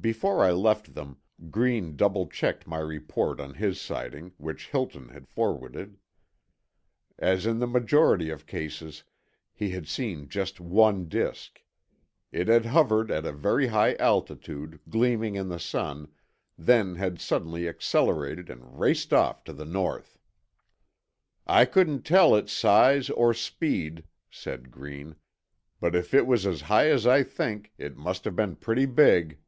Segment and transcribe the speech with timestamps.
[0.00, 1.18] Before I left them,
[1.50, 5.98] Green double checked my report on his sighting, which Hilton had forwarded.
[7.18, 9.02] As in the majority of cases,
[9.52, 11.60] he had seen just one disk.
[12.30, 16.06] It had hovered at a very high altitude, gleaming in the sun,
[16.56, 20.16] then had suddenly accelerated and raced off to the north.
[21.44, 25.16] "I couldn't tell its size or speed," said Green.
[25.80, 29.40] "But if it was as high as I think, it must have been pretty big."